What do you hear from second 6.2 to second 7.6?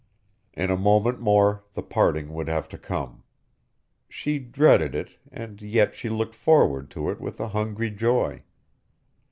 forward to it with a